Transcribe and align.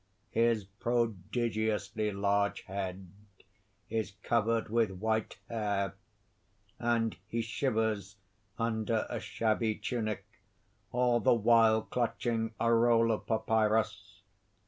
His 0.31 0.63
prodigiously 0.65 2.11
large 2.11 2.61
head 2.61 3.11
is 3.87 4.13
covered 4.23 4.67
with 4.67 4.89
white 4.89 5.37
hair; 5.47 5.93
and 6.79 7.15
he 7.27 7.43
shivers 7.43 8.15
under 8.57 9.05
a 9.11 9.19
shabby 9.19 9.75
tunic, 9.75 10.25
all 10.91 11.19
the 11.19 11.35
while 11.35 11.83
clutching 11.83 12.55
a 12.59 12.73
roll 12.73 13.11
of 13.11 13.27
papyrus. 13.27 14.23